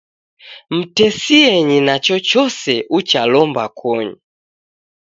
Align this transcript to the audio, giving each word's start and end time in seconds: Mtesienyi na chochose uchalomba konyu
Mtesienyi 0.75 1.77
na 1.87 1.95
chochose 2.05 2.73
uchalomba 2.99 3.63
konyu 3.79 4.15